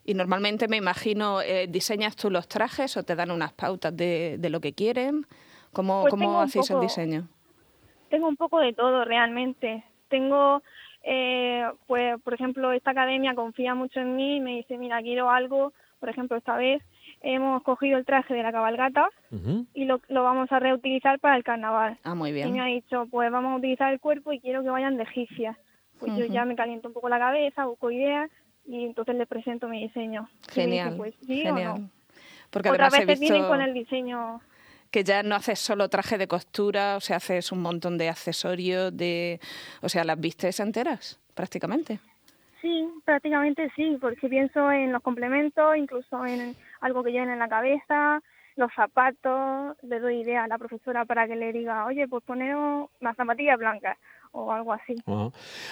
Y 0.06 0.13
normalmente 0.13 0.68
me 0.68 0.78
imagino, 0.78 1.42
eh, 1.42 1.66
¿diseñas 1.68 2.16
tú 2.16 2.30
los 2.30 2.48
trajes 2.48 2.96
o 2.96 3.04
te 3.04 3.16
dan 3.16 3.31
unas 3.31 3.54
pautas 3.54 3.96
de, 3.98 4.38
de 4.38 4.50
lo 4.52 4.60
que 4.62 4.74
quieren? 4.74 5.25
¿Cómo, 5.74 6.02
Pues 6.04 6.12
tengo 6.13 6.25
cómo 6.25 6.38
un 6.38 6.44
hacéis 6.46 6.69
el 6.69 6.75
poco- 6.75 6.84
diseño? 6.84 7.28
Tengo 8.10 8.28
un 8.28 8.36
poco 8.38 8.60
de 8.60 8.72
todo 8.74 9.04
realmente. 9.04 9.84
Tengo, 10.10 10.62
eh, 11.04 11.66
pues, 11.88 12.22
por 12.22 12.36
ejemplo, 12.36 12.72
esta 12.72 12.92
academia 12.92 13.34
confía 13.34 13.74
mucho 13.74 14.00
en 14.00 14.16
mí 14.16 14.38
y 14.38 14.40
me 14.42 14.56
dice, 14.57 14.78
mira, 14.78 15.02
quiero 15.02 15.31
algo. 15.31 15.74
Por 16.00 16.10
ejemplo, 16.10 16.38
esta 16.38 16.56
vez 16.56 16.84
hemos 17.22 17.63
cogido 17.63 17.98
el 17.98 18.06
traje 18.06 18.36
de 18.36 18.44
la 18.44 18.52
cabalgata 18.52 19.10
y 19.74 19.86
lo, 19.86 20.00
lo 20.07 20.24
vamos 20.24 20.52
a 20.52 20.60
reutilizar 20.60 21.19
para 21.19 21.36
el 21.36 21.44
carnaval. 21.44 21.98
Ah, 22.04 22.13
muy 22.13 22.30
Y 22.30 22.34
bien. 22.36 22.54
me 22.54 22.62
ha 22.62 22.66
dicho, 22.66 23.07
pues 23.10 23.31
vamos 23.31 23.54
a 23.54 23.56
utilizar 23.57 23.92
el 23.92 24.00
cuerpo 24.00 24.31
y 24.31 24.40
quiero 24.40 24.62
que 24.62 24.69
vayan 24.69 24.98
de 24.98 25.04
egipcias. 25.04 25.57
Pues 26.00 26.12
yo 26.16 26.25
ya 26.25 26.46
me 26.46 26.56
caliento 26.56 26.90
un 26.90 26.94
poco 26.94 27.10
la 27.10 27.18
cabeza, 27.18 27.66
busco 27.66 27.90
ideas 27.90 28.30
y 28.68 28.86
entonces 28.86 29.16
les 29.16 29.28
presento 29.28 29.68
mi 29.68 29.84
diseño. 29.84 30.30
Genial, 30.52 30.96
pues 30.98 31.14
sí 31.26 31.42
genial. 31.42 31.72
o 31.72 31.80
no. 31.80 31.90
Porque 32.50 32.70
Otras 32.70 32.94
además 32.94 33.04
he 33.04 33.06
veces 33.06 33.20
vienen 33.20 33.48
con 33.48 33.62
el 33.62 33.74
diseño 33.74 34.42
que 34.92 35.04
ya 35.04 35.24
no 35.24 35.36
haces 35.36 35.60
solo 35.60 35.90
traje 35.90 36.18
de 36.18 36.26
costura, 36.26 36.96
o 36.96 37.02
sea, 37.02 37.18
haces 37.18 37.52
un 37.52 37.62
montón 37.62 37.98
de 37.98 38.08
accesorios, 38.08 38.96
de, 38.96 39.42
o 39.82 39.90
sea, 39.90 40.06
las 40.06 40.18
vistes 40.18 40.62
enteras, 40.62 41.19
prácticamente. 41.34 42.00
Sí, 42.62 42.88
prácticamente 43.04 43.69
sí, 43.76 43.98
porque 44.00 44.30
pienso 44.30 44.72
en 44.72 44.94
los 44.94 45.02
complementos, 45.02 45.76
incluso 45.76 46.26
en 46.26 46.56
algo 46.80 47.04
que 47.04 47.12
lleven 47.12 47.30
en 47.30 47.40
la 47.40 47.50
cabeza, 47.50 48.22
los 48.56 48.72
zapatos, 48.74 49.76
le 49.84 50.00
doy 50.00 50.22
idea 50.22 50.45
a 50.45 50.48
la 50.48 50.57
profesora 50.57 51.04
para 51.04 51.28
que 51.28 51.36
le 51.36 51.52
diga, 51.52 51.86
oye, 51.86 52.07
pues 52.07 52.24
poneros 52.24 52.90
las 53.02 53.18
zapatillas 53.18 53.57
blancas 53.57 53.98
o 54.35 54.51
algo 54.51 54.73
así. 54.73 54.95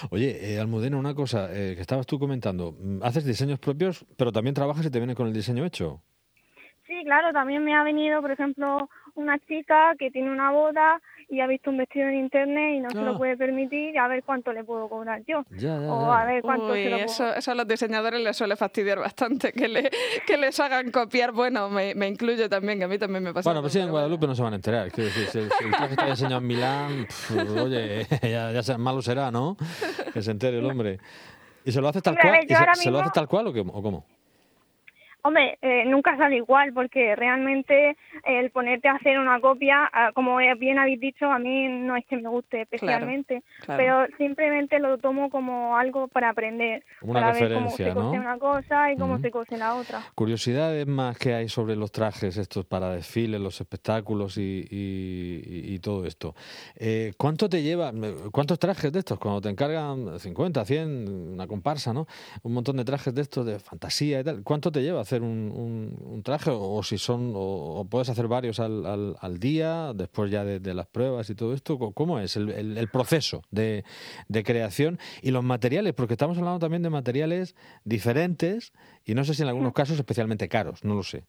Oye, 0.10 0.54
eh, 0.54 0.60
Almudena, 0.60 0.98
una 0.98 1.14
cosa 1.14 1.50
eh, 1.52 1.76
que 1.76 1.82
estabas 1.82 2.06
tú 2.08 2.18
comentando. 2.18 2.76
mm, 2.80 3.04
Haces 3.04 3.26
diseños 3.26 3.60
propios, 3.60 4.06
pero 4.18 4.32
también 4.32 4.56
trabajas 4.56 4.86
y 4.86 4.90
te 4.92 5.00
viene 5.00 5.16
con 5.16 5.28
el 5.28 5.34
diseño 5.34 5.66
hecho. 5.66 6.02
Sí, 6.88 7.02
claro, 7.06 7.32
también 7.32 7.64
me 7.64 7.76
ha 7.76 7.84
venido, 7.84 8.22
por 8.22 8.32
ejemplo, 8.32 8.90
una 9.16 9.40
chica 9.40 9.94
que 9.98 10.12
tiene 10.12 10.32
una 10.32 10.52
boda 10.52 11.02
y 11.30 11.40
ha 11.40 11.48
visto 11.48 11.70
un 11.70 11.78
vestido 11.78 12.08
en 12.08 12.16
internet 12.16 12.76
y 12.76 12.80
no 12.80 12.90
se 12.90 13.00
Ah. 13.00 13.02
lo 13.04 13.18
puede 13.18 13.36
permitir, 13.38 13.98
a 13.98 14.08
ver 14.08 14.24
cuánto 14.24 14.52
le 14.54 14.64
puedo 14.64 14.88
cobrar 14.90 15.22
yo. 15.28 15.44
Ya, 15.52 15.80
ya, 15.80 15.92
O 15.92 16.12
a 16.12 16.26
ver 16.26 16.42
cuánto 16.42 16.68
Uy, 16.74 16.84
se 16.84 16.90
lo 16.90 16.96
puedo... 16.98 17.06
eso, 17.06 17.34
eso 17.36 17.52
a 17.52 17.56
los 17.56 17.68
diseñadores 17.68 18.22
les 18.22 18.36
suele 18.38 18.56
fastidiar 18.56 19.00
bastante, 19.00 19.52
que, 19.52 19.68
le, 19.68 19.90
que 20.28 20.38
les 20.38 20.60
hagan 20.60 20.92
copiar. 20.92 21.32
Bueno, 21.32 21.70
me, 21.70 21.94
me 21.96 22.08
incluyo 22.08 22.50
también, 22.50 22.80
que 22.80 22.86
a 22.86 22.88
mí 22.88 22.98
también 22.98 23.24
me 23.24 23.34
pasa. 23.34 23.50
Bueno, 23.50 23.62
pues 23.62 23.74
sí, 23.74 23.80
en. 23.80 23.90
Guadalupe 23.90 24.28
no 24.28 24.36
se 24.36 24.42
van 24.44 24.54
a 24.54 24.56
enterar. 24.58 24.92
Decir, 24.92 25.26
si 25.28 25.38
el, 25.40 25.52
si 25.52 25.64
el 25.66 25.72
traje 25.72 25.92
está 25.94 26.06
diseñado 26.08 26.38
en 26.42 26.48
Milán, 26.48 27.06
pf, 27.08 27.40
oye, 27.62 28.08
ya, 28.22 28.52
ya 28.52 28.64
sea- 28.64 28.78
malo 28.78 29.02
será, 29.02 29.32
¿no? 29.32 29.56
Que 30.14 30.22
se 30.22 30.32
entere 30.32 30.60
el 30.60 30.66
hombre. 30.66 31.00
¿Y 31.66 31.72
se 31.72 31.80
lo 31.82 31.88
haces 31.88 32.04
tal 32.04 32.18
cual? 32.20 32.32
ver, 32.34 32.44
¿Y 32.44 32.48
yo 32.48 32.58
se, 32.74 32.92
lo 32.92 33.00
haces 33.00 33.14
tal 33.14 33.28
cual 33.28 33.48
o, 33.48 33.54
qué- 33.54 33.62
o 33.62 33.82
cómo? 33.82 34.06
Hombre, 35.26 35.58
eh, 35.62 35.86
nunca 35.86 36.18
sale 36.18 36.36
igual 36.36 36.74
porque 36.74 37.16
realmente 37.16 37.96
el 38.26 38.52
ponerte 38.52 38.90
a 38.90 38.96
hacer 38.96 39.18
una 39.18 39.40
copia, 39.40 39.90
ah, 39.94 40.12
como 40.14 40.36
bien 40.58 40.78
habéis 40.78 41.00
dicho, 41.00 41.32
a 41.32 41.40
mí 41.40 41.68
no 41.70 41.96
es 41.96 42.06
que 42.08 42.18
me 42.18 42.28
guste 42.28 42.62
especialmente, 42.64 43.42
claro. 43.62 43.82
pero 44.08 44.18
simplemente 44.18 44.80
lo 44.80 44.98
tomo 44.98 45.30
como 45.30 45.78
algo 45.78 46.10
para 46.10 46.30
aprender, 46.30 46.84
Una 47.02 47.22
para 47.22 47.34
ver 47.34 47.54
cómo 47.54 47.70
se 47.70 47.84
cose 47.86 47.96
¿no? 47.96 48.12
una 48.12 48.38
cosa 48.38 48.92
y 48.92 48.98
cómo 48.98 49.14
Ujú. 49.14 49.22
se 49.22 49.32
cose 49.32 49.58
la 49.58 49.76
otra. 49.76 50.02
Curiosidades 50.14 50.86
más 50.88 51.18
que 51.18 51.34
hay 51.34 51.48
sobre 51.48 51.78
los 51.78 51.92
trajes 51.94 52.36
estos 52.36 52.66
para 52.66 52.90
desfiles, 52.90 53.40
los 53.40 53.62
espectáculos 53.62 54.38
y, 54.38 54.68
y- 54.70 55.42
y- 55.46 55.74
y 55.76 55.80
todo 55.80 56.06
esto. 56.06 56.36
Eh, 56.76 57.14
¿Cuánto 57.18 57.48
te 57.48 57.62
lleva, 57.64 57.94
cuántos 58.34 58.60
trajes 58.60 58.92
de 58.92 59.00
estos? 59.00 59.18
Cuando 59.20 59.40
te 59.40 59.48
encargan 59.48 60.20
50, 60.20 60.66
100, 60.66 61.32
una 61.34 61.48
comparsa, 61.48 61.94
¿no? 61.94 62.08
Un 62.44 62.54
montón 62.54 62.76
de 62.76 62.84
trajes 62.84 63.16
de 63.16 63.22
estos 63.22 63.46
de 63.46 63.60
fantasía 63.60 64.20
y 64.20 64.24
tal. 64.26 64.44
¿Cuánto 64.44 64.70
te 64.70 64.82
lleva 64.82 65.06
hacer 65.14 65.22
un, 65.24 65.52
un- 65.56 65.98
un 66.14 66.24
traje? 66.24 66.50
O, 66.52 66.82
si 66.84 66.98
son, 66.98 67.34
o, 67.36 67.80
o 67.82 67.86
puedes 67.86 68.10
hacer 68.10 68.28
varios 68.28 68.60
al, 68.60 68.86
al- 68.86 69.16
al 69.20 69.40
día, 69.40 69.94
después 69.94 70.32
ya 70.32 70.44
de, 70.44 70.60
de 70.60 70.74
las 70.74 70.88
pruebas 70.88 71.30
y 71.30 71.36
todo 71.36 71.54
esto. 71.54 71.78
¿Cómo- 71.78 71.94
¿Cómo 71.94 72.20
es 72.20 72.36
el, 72.36 72.50
el- 72.50 72.78
el 72.78 72.88
proceso 72.90 73.44
de, 73.52 73.84
de 74.28 74.44
creación 74.44 74.98
y 75.22 75.32
los 75.32 75.44
materiales? 75.44 75.94
Porque 75.94 76.14
estamos 76.16 76.38
hablando 76.38 76.60
también 76.60 76.82
de 76.84 76.90
materiales 76.90 77.56
diferentes 77.86 78.74
y 79.06 79.14
no 79.14 79.24
sé 79.24 79.34
si 79.36 79.44
en 79.44 79.50
algunos 79.50 79.74
casos 79.74 79.98
especialmente 79.98 80.48
caros, 80.50 80.84
no 80.84 80.96
lo 80.96 81.04
sé. 81.04 81.24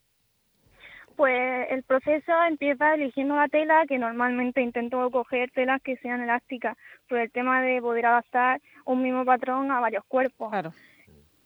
Pues 1.16 1.66
el 1.70 1.84
proceso 1.84 2.32
empieza 2.48 2.94
eligiendo 2.94 3.36
la 3.36 3.46
tela, 3.46 3.84
que 3.86 3.98
normalmente 3.98 4.60
intento 4.60 5.08
coger 5.12 5.50
telas 5.52 5.80
que 5.82 5.96
sean 5.98 6.20
elásticas, 6.22 6.76
por 7.08 7.18
el 7.18 7.30
tema 7.30 7.62
de 7.62 7.80
poder 7.80 8.06
adaptar 8.06 8.60
un 8.84 9.00
mismo 9.02 9.24
patrón 9.24 9.70
a 9.70 9.78
varios 9.78 10.04
cuerpos. 10.06 10.50
Claro. 10.50 10.72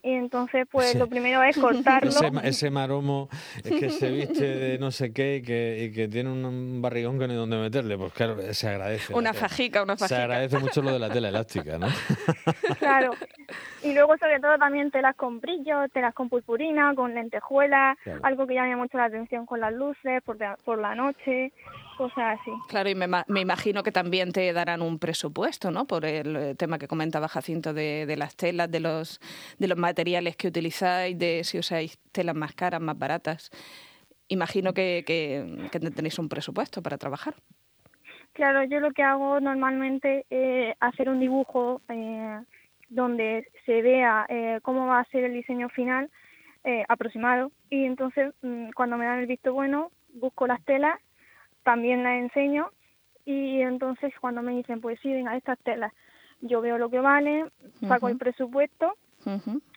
Y 0.08 0.14
entonces, 0.14 0.66
pues 0.70 0.92
Sí. 0.92 0.98
lo 0.98 1.06
primero 1.06 1.42
es 1.42 1.54
cortarlo. 1.58 2.08
Ese, 2.08 2.30
ma- 2.30 2.40
ese 2.40 2.70
maromo 2.70 3.28
que 3.62 3.90
se 3.90 4.10
viste 4.10 4.42
de 4.46 4.78
no 4.78 4.90
sé 4.90 5.12
qué 5.12 5.36
y 5.36 5.42
que, 5.42 5.84
y 5.84 5.92
que 5.94 6.08
tiene 6.08 6.30
un, 6.30 6.80
barrigón 6.80 7.18
que 7.18 7.26
no 7.26 7.32
hay 7.34 7.38
donde 7.38 7.58
meterle. 7.58 7.98
Pues 7.98 8.12
claro, 8.14 8.36
se 8.54 8.68
agradece. 8.68 9.12
Una 9.12 9.34
fajica, 9.34 9.82
una 9.82 9.96
Se 9.96 10.04
fajica. 10.08 10.22
agradece 10.22 10.58
mucho 10.58 10.80
lo 10.80 10.92
de 10.92 10.98
la 10.98 11.10
tela 11.10 11.28
elástica, 11.28 11.76
¿no? 11.78 11.88
Claro. 12.78 13.10
Y 13.82 13.92
luego, 13.92 14.16
sobre 14.16 14.40
todo, 14.40 14.56
también 14.58 14.90
telas 14.90 15.14
con 15.16 15.40
brillo, 15.40 15.88
telas 15.92 16.14
con 16.14 16.28
purpurina, 16.28 16.94
con 16.94 17.14
lentejuelas, 17.14 17.98
Claro. 18.02 18.20
algo 18.22 18.46
que 18.46 18.54
llame 18.54 18.76
mucho 18.76 18.96
la 18.96 19.04
atención 19.06 19.44
con 19.46 19.60
las 19.60 19.72
luces, 19.74 20.22
por, 20.24 20.38
de- 20.38 20.54
por 20.64 20.78
la 20.78 20.94
noche, 20.94 21.52
cosas 21.98 22.40
así. 22.40 22.50
Claro, 22.68 22.88
y 22.88 22.94
me, 22.94 23.06
ma- 23.06 23.24
me 23.28 23.40
imagino 23.40 23.82
que 23.82 23.92
también 23.92 24.32
te 24.32 24.50
darán 24.52 24.80
un 24.80 24.98
presupuesto, 24.98 25.70
¿no? 25.70 25.86
Por 25.86 26.04
el 26.06 26.36
eh, 26.36 26.54
tema 26.54 26.78
que 26.78 26.88
comentaba 26.88 27.28
Jacinto 27.28 27.74
de, 27.74 28.06
de 28.06 28.16
las 28.16 28.36
telas, 28.36 28.70
de 28.70 28.80
los, 28.80 29.20
de 29.58 29.68
los 29.68 29.76
materiales 29.76 30.36
que 30.36 30.48
utilizáis, 30.48 31.18
de 31.18 31.42
si 31.44 31.58
usáis 31.58 31.98
telas 32.12 32.34
más 32.36 32.54
caras, 32.54 32.80
más 32.80 32.98
baratas. 32.98 33.50
Imagino 34.28 34.72
que, 34.72 35.02
que, 35.06 35.68
que 35.72 35.80
tenéis 35.80 36.18
un 36.18 36.28
presupuesto 36.28 36.82
para 36.82 36.96
trabajar. 36.98 37.34
Claro, 38.32 38.62
yo 38.64 38.78
lo 38.80 38.92
que 38.92 39.02
hago 39.02 39.40
normalmente 39.40 40.24
es 40.30 40.76
hacer 40.80 41.08
un 41.08 41.18
dibujo 41.18 41.80
eh, 41.88 42.40
donde 42.88 43.48
se 43.66 43.82
vea 43.82 44.26
eh, 44.28 44.60
cómo 44.62 44.86
va 44.86 45.00
a 45.00 45.04
ser 45.06 45.24
el 45.24 45.32
diseño 45.32 45.68
final 45.70 46.08
eh, 46.64 46.84
aproximado 46.88 47.50
y 47.70 47.84
entonces 47.84 48.32
mm, 48.42 48.70
cuando 48.76 48.96
me 48.96 49.06
dan 49.06 49.18
el 49.20 49.26
visto 49.26 49.52
bueno 49.52 49.90
busco 50.14 50.46
las 50.46 50.62
telas, 50.64 50.98
también 51.68 52.02
las 52.02 52.16
enseño 52.18 52.70
y 53.26 53.60
entonces 53.60 54.10
cuando 54.22 54.40
me 54.40 54.52
dicen 54.52 54.80
pues 54.80 54.98
sí, 55.02 55.12
venga, 55.12 55.36
estas 55.36 55.58
telas, 55.58 55.92
yo 56.40 56.62
veo 56.62 56.78
lo 56.78 56.88
que 56.88 56.98
valen, 56.98 57.50
saco 57.86 58.08
el 58.08 58.16
presupuesto 58.16 58.94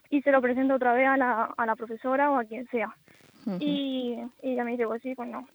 y 0.08 0.22
se 0.22 0.32
lo 0.32 0.40
presento 0.40 0.74
otra 0.76 0.94
vez 0.94 1.06
a 1.06 1.18
la, 1.18 1.52
a 1.54 1.66
la 1.66 1.76
profesora 1.76 2.30
o 2.30 2.36
a 2.38 2.44
quien 2.44 2.66
sea. 2.68 2.96
Y, 3.58 4.16
y 4.42 4.52
ella 4.52 4.64
me 4.64 4.70
dice, 4.70 4.86
pues 4.86 5.02
sí, 5.02 5.14
pues 5.14 5.28
no. 5.28 5.46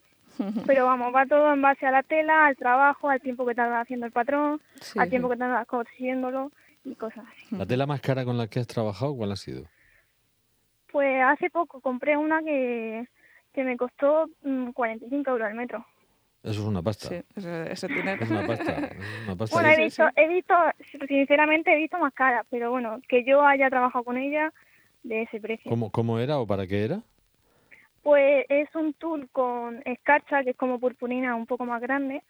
Pero 0.68 0.86
vamos, 0.86 1.12
va 1.16 1.26
todo 1.26 1.52
en 1.52 1.62
base 1.64 1.88
a 1.88 1.92
la 1.92 2.04
tela, 2.04 2.46
al 2.46 2.56
trabajo, 2.56 3.10
al 3.10 3.20
tiempo 3.20 3.44
que 3.48 3.56
tarda 3.56 3.82
haciendo 3.82 4.06
el 4.06 4.12
patrón, 4.12 4.62
Sí, 4.80 5.00
al 5.00 5.10
tiempo 5.10 5.28
sí. 5.30 5.34
que 5.34 5.40
tarda 5.40 5.66
cosiéndolo 5.66 6.52
y 6.86 6.94
cosas 6.94 7.26
así. 7.32 7.56
¿La 7.56 7.66
tela 7.66 7.88
más 7.88 8.00
cara 8.02 8.24
con 8.26 8.38
la 8.38 8.48
que 8.48 8.60
has 8.60 8.68
trabajado, 8.68 9.16
cuál 9.16 9.32
ha 9.32 9.36
sido? 9.38 9.64
Pues 10.92 11.20
hace 11.24 11.50
poco 11.50 11.82
compré 11.82 12.16
una 12.16 12.44
que, 12.44 13.08
que 13.54 13.64
me 13.64 13.76
costó 13.76 14.30
mm, 14.44 14.70
45 14.72 15.32
euros 15.32 15.48
al 15.48 15.56
metro. 15.56 15.84
Eso 16.44 16.62
es 16.62 16.68
una 16.68 16.82
pasta. 16.82 17.10
Sí, 17.10 17.16
ese 17.36 17.88
dinero. 17.88 18.24
Es 18.24 18.30
una 18.30 18.48
pasta. 18.48 18.78
es 18.86 19.24
una 19.26 19.36
pasta. 19.36 19.56
Bueno, 19.56 19.70
he 19.70 19.84
visto, 19.84 20.04
he 20.16 20.28
visto, 20.28 20.54
sinceramente 21.08 21.74
he 21.74 21.78
visto 21.78 21.98
más 21.98 22.14
caras, 22.14 22.46
pero 22.50 22.72
bueno, 22.72 23.02
que 23.08 23.24
yo 23.24 23.44
haya 23.44 23.70
trabajado 23.70 24.04
con 24.06 24.18
ella 24.18 24.54
de 25.04 25.24
ese 25.24 25.40
precio. 25.40 25.70
¿Cómo, 25.70 25.92
¿Cómo 25.92 26.20
era 26.20 26.40
o 26.40 26.48
para 26.48 26.68
qué 26.68 26.86
era? 26.86 27.02
Pues 28.04 28.46
es 28.50 28.74
un 28.76 28.94
tul 28.94 29.28
con 29.32 29.82
escarcha, 29.86 30.44
que 30.44 30.52
es 30.52 30.56
como 30.58 30.80
purpurina 30.80 31.36
un 31.36 31.46
poco 31.46 31.66
más 31.66 31.82
grande, 31.82 32.24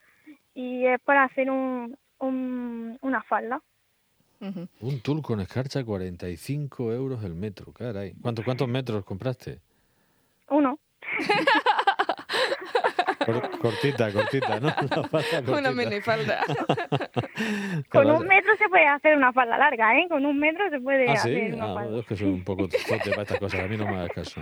y 0.56 0.86
es 0.86 1.00
para 1.02 1.24
hacer 1.24 1.52
un, 1.52 1.96
un, 2.20 2.98
una 3.02 3.22
falda. 3.24 3.62
Un 4.40 5.02
tul 5.02 5.22
con 5.22 5.40
escarcha, 5.42 5.84
45 5.84 6.94
euros 6.94 7.24
el 7.24 7.34
metro, 7.34 7.72
caray. 7.74 8.14
¿Cuántos, 8.22 8.46
cuántos 8.46 8.68
metros 8.68 9.04
compraste? 9.04 9.60
Uno. 10.50 10.80
Cor- 13.62 13.72
cortita, 13.74 14.12
cortita, 14.12 14.60
¿no? 14.60 14.68
Una 14.92 15.10
cortita. 15.44 15.72
minifalda. 15.72 16.40
Con 17.92 18.10
un 18.12 18.28
metro 18.28 18.56
se 18.58 18.68
puede 18.70 18.88
hacer 18.88 19.16
una 19.18 19.32
falda 19.34 19.58
larga, 19.58 19.98
¿eh? 20.00 20.08
Con 20.10 20.26
un 20.26 20.38
metro 20.40 20.70
se 20.70 20.80
puede 20.80 21.10
Ah, 21.10 21.18
sí, 21.18 21.30
hacer 21.30 21.54
una 21.56 21.72
ah, 21.72 21.74
falda. 21.76 22.00
es 22.00 22.06
que 22.06 22.16
soy 22.18 22.28
un 22.28 22.44
poco 22.44 22.68
fuerte 22.88 23.10
para 23.12 23.22
estas 23.24 23.40
cosas, 23.40 23.60
a 23.62 23.68
mí 23.68 23.78
no 23.78 23.86
me 23.86 23.96
hagas 23.96 24.12
caso. 24.12 24.42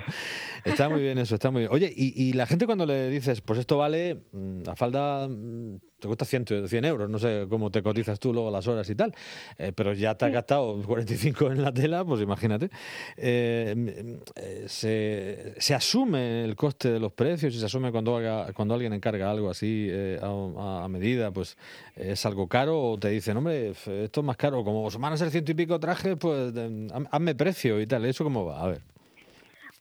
Está 0.63 0.89
muy 0.89 1.01
bien 1.01 1.17
eso, 1.17 1.35
está 1.35 1.51
muy 1.51 1.61
bien. 1.61 1.71
Oye, 1.73 1.91
y, 1.95 2.29
y 2.29 2.33
la 2.33 2.45
gente 2.45 2.65
cuando 2.65 2.85
le 2.85 3.09
dices, 3.09 3.41
pues 3.41 3.59
esto 3.59 3.77
vale, 3.77 4.23
mm, 4.31 4.61
la 4.65 4.75
falda 4.75 5.27
mm, 5.27 5.77
te 6.05 6.07
cuesta 6.07 6.25
100, 6.25 6.67
100 6.69 6.85
euros, 6.85 7.09
no 7.09 7.17
sé 7.17 7.47
cómo 7.49 7.71
te 7.71 7.81
cotizas 7.81 8.19
tú 8.19 8.31
luego 8.31 8.51
las 8.51 8.67
horas 8.67 8.87
y 8.89 8.95
tal, 8.95 9.13
eh, 9.57 9.71
pero 9.75 9.93
ya 9.93 10.13
te 10.15 10.25
has 10.25 10.31
gastado 10.31 10.79
45 10.85 11.51
en 11.51 11.63
la 11.63 11.73
tela, 11.73 12.05
pues 12.05 12.21
imagínate. 12.21 12.69
Eh, 13.17 13.73
mm, 13.75 14.13
eh, 14.35 14.65
se, 14.67 15.55
se 15.57 15.73
asume 15.73 16.43
el 16.43 16.55
coste 16.55 16.91
de 16.91 16.99
los 16.99 17.11
precios 17.13 17.55
y 17.55 17.59
se 17.59 17.65
asume 17.65 17.91
cuando, 17.91 18.15
haga- 18.17 18.53
cuando 18.53 18.75
alguien 18.75 18.93
encarga 18.93 19.31
algo 19.31 19.49
así 19.49 19.87
eh, 19.89 20.19
a, 20.21 20.83
a 20.83 20.87
medida, 20.87 21.31
pues 21.31 21.57
es 21.95 22.23
algo 22.25 22.47
caro 22.47 22.79
o 22.91 22.97
te 22.99 23.09
dicen, 23.09 23.37
hombre, 23.37 23.69
esto 23.71 24.19
es 24.21 24.23
más 24.23 24.37
caro, 24.37 24.63
como 24.63 24.87
van 24.91 25.13
a 25.13 25.17
ser 25.17 25.31
ciento 25.31 25.51
y 25.51 25.55
pico 25.55 25.79
trajes, 25.79 26.15
pues 26.19 26.53
haz- 26.53 27.07
hazme 27.09 27.33
precio 27.35 27.81
y 27.81 27.87
tal, 27.87 28.05
¿eso 28.05 28.23
cómo 28.23 28.45
va? 28.45 28.61
A 28.63 28.67
ver. 28.67 28.94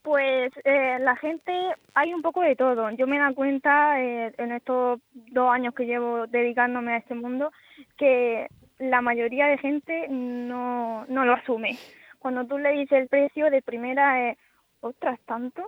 Pues 0.05 0.53
eh, 0.65 0.99
la 1.01 1.17
gente, 1.17 1.51
hay 1.95 2.13
un 2.13 2.21
poco 2.21 2.43
de 2.43 2.57
todo. 2.57 2.91
Yo 2.91 3.07
me 3.07 3.17
he 3.17 3.19
dado 3.19 3.35
cuenta 3.35 3.99
eh, 4.03 4.35
en 4.37 4.53
estos 4.53 5.01
dos 5.15 5.51
años 5.51 5.75
que 5.75 5.87
llevo 5.87 6.27
dedicándome 6.27 6.93
a 6.93 6.99
este 6.99 7.15
mundo 7.15 7.51
que 7.97 8.49
la 8.79 9.01
mayoría 9.01 9.47
de 9.47 9.57
gente 9.57 10.07
no, 10.11 11.07
no 11.07 11.25
lo 11.25 11.33
asume. 11.33 11.79
Cuando 12.19 12.45
tú 12.45 12.59
le 12.59 12.73
dices 12.73 13.01
el 13.01 13.09
precio 13.09 13.49
de 13.51 13.63
primera 13.63 14.29
es, 14.29 14.39
ostras, 14.83 15.19
¿tanto? 15.25 15.63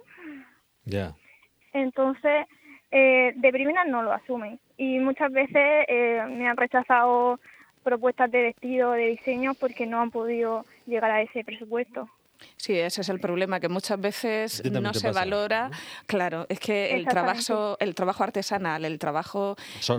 Ya. 0.85 1.15
Entonces, 1.73 2.47
eh, 2.91 3.33
de 3.37 3.53
primera 3.53 3.87
no 3.87 4.03
lo 4.03 4.13
asumen. 4.13 4.61
Y 4.77 4.99
muchas 4.99 5.33
veces 5.33 5.87
eh, 5.89 6.23
me 6.29 6.47
han 6.47 6.59
rechazado 6.59 7.41
propuestas 7.83 8.31
de 8.31 8.43
vestido, 8.43 8.93
de 8.93 9.07
diseño, 9.07 9.55
porque 9.55 9.87
no 9.87 10.03
han 10.03 10.11
podido 10.11 10.67
llegar 10.85 11.11
a 11.11 11.23
ese 11.23 11.43
presupuesto. 11.43 12.11
Sí, 12.57 12.79
ese 12.79 13.01
es 13.01 13.09
el 13.09 13.21
problema, 13.21 13.61
que 13.61 13.69
muchas 13.69 14.01
veces 14.01 14.63
no 14.65 14.93
se 14.95 15.09
pasa, 15.09 15.21
valora. 15.21 15.69
¿no? 15.69 15.77
Claro, 16.07 16.47
es 16.49 16.61
que 16.61 16.95
el 16.95 17.07
trabajo, 17.07 17.77
el 17.81 17.95
trabajo 17.95 18.25
artesanal, 18.25 18.85
el 18.85 18.99
trabajo 18.99 19.57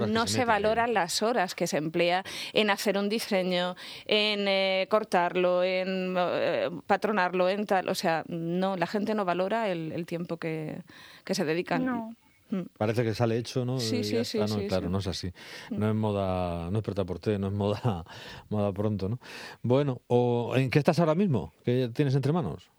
no 0.08 0.27
se 0.27 0.38
se, 0.38 0.46
valoran 0.46 0.94
las 0.94 1.24
horas 1.24 1.56
que 1.56 1.67
se 1.67 1.77
emplea 1.77 2.24
en 2.53 2.70
hacer 2.70 2.98
un 2.98 3.10
diseño, 3.10 3.75
en 4.06 4.48
eh, 4.48 4.88
cortarlo, 4.89 5.63
en 5.63 6.15
eh, 6.17 6.70
patronarlo, 6.86 7.50
en 7.50 7.65
tal. 7.65 7.89
O 7.89 7.96
sea, 7.96 8.24
no, 8.27 8.77
la 8.77 8.88
gente 8.88 9.15
no 9.15 9.25
valora 9.25 9.70
el, 9.70 9.91
el 9.91 10.06
tiempo 10.06 10.38
que, 10.38 10.82
que 11.24 11.34
se 11.34 11.46
dedican. 11.46 11.86
No. 11.86 12.15
Mm. 12.50 12.62
Parece 12.77 13.04
que 13.04 13.13
sale 13.13 13.38
hecho, 13.38 13.66
¿no? 13.66 13.77
Sí, 13.80 14.04
sí, 14.04 14.24
sí, 14.24 14.39
está, 14.39 14.54
no, 14.56 14.62
sí, 14.62 14.68
claro, 14.68 14.86
sí. 14.88 14.92
no 14.92 14.98
es 15.00 15.08
así. 15.08 15.32
No 15.72 15.89
es 15.89 15.96
moda, 15.96 16.70
no 16.72 16.77
es 16.77 16.84
preta 16.84 17.04
por 17.06 17.20
té, 17.20 17.38
no 17.38 17.48
es 17.48 17.54
moda, 17.54 18.06
moda 18.50 18.72
pronto, 18.72 19.10
¿no? 19.10 19.20
Bueno, 19.63 20.01
¿o 20.08 20.54
¿en 20.56 20.70
qué 20.70 20.80
estás 20.80 21.00
ahora 21.00 21.16
mismo? 21.16 21.54
¿Qué 21.66 21.89
tienes 21.94 22.16
entre 22.16 22.32
manos? 22.32 22.70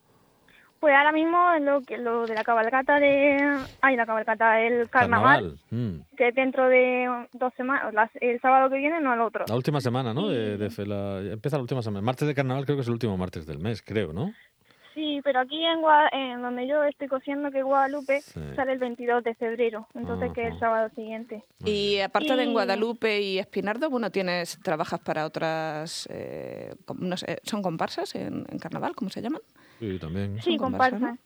Pues 0.81 0.95
ahora 0.95 1.11
mismo 1.11 1.37
lo 1.61 1.83
que 1.83 1.99
lo 1.99 2.25
de 2.25 2.35
la 2.37 2.45
cabalgata 2.45 3.01
de 3.01 3.37
ay 3.81 3.97
la 3.97 4.07
cabalgata 4.07 4.61
el 4.61 4.89
carnaval, 4.89 5.59
Mm. 5.71 6.03
que 6.17 6.29
es 6.29 6.35
dentro 6.37 6.69
de 6.69 7.27
dos 7.33 7.53
semanas 7.57 8.11
el 8.21 8.41
sábado 8.41 8.71
que 8.71 8.77
viene 8.77 9.01
no 9.01 9.13
el 9.13 9.21
otro 9.21 9.45
La 9.49 9.57
última 9.57 9.81
semana, 9.81 10.15
¿no? 10.15 10.29
De, 10.29 10.57
de 10.57 10.71
fe- 10.71 10.87
la- 10.87 11.19
empieza 11.21 11.57
la 11.57 11.63
última 11.63 11.83
semana. 11.83 12.01
Martes 12.07 12.29
de 12.29 12.35
carnaval 12.35 12.65
creo 12.65 12.77
que 12.77 12.83
es 12.83 12.87
el 12.87 12.93
último 12.93 13.17
martes 13.17 13.45
del 13.45 13.59
mes, 13.59 13.83
creo, 13.83 14.13
¿no? 14.13 14.33
Sí 14.99 15.21
pero 15.23 15.41
aquí 15.41 15.65
en, 15.65 15.81
Gua- 15.81 16.09
en 16.13 16.43
donde 16.43 16.67
yo 16.67 16.83
estoy 16.85 17.07
cosiendo 17.09 17.51
que 17.51 17.59
es 17.59 17.65
Guadalupe 17.65 18.21
Sí. 18.21 18.41
sale 18.57 18.73
el 18.73 18.79
22 18.79 19.23
de 19.23 19.35
febrero 19.37 19.87
entonces 19.95 20.33
que 20.33 20.47
es 20.47 20.53
el 20.55 20.59
sábado 20.59 20.91
siguiente 20.95 21.45
Y 21.65 22.01
aparte 22.01 22.35
de 22.37 22.43
en 22.43 22.53
Guadalupe 22.53 23.21
y 23.21 23.39
Espinardo, 23.39 23.89
bueno, 23.91 24.11
tienes 24.11 24.59
trabajas 24.63 25.01
para 25.01 25.25
otras, 25.25 26.09
eh, 26.11 26.75
no 26.99 27.17
sé, 27.17 27.39
¿son 27.45 27.63
comparsas 27.63 28.15
en, 28.15 28.45
en 28.51 28.59
carnaval? 28.59 28.95
¿Cómo 28.97 29.11
se 29.11 29.23
llaman? 29.23 29.41
Sí, 29.79 29.99
también. 29.99 30.41
sí 30.43 30.57
comparsas, 30.57 31.19